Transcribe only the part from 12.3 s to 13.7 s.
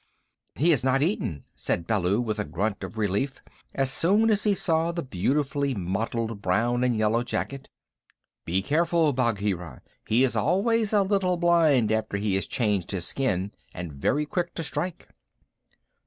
has changed his skin,